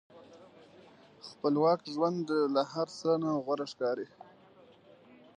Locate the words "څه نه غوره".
2.99-3.65